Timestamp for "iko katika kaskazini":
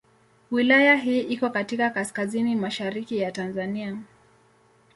1.21-2.55